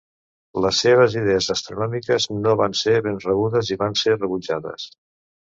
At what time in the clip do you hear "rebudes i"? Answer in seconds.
3.27-3.79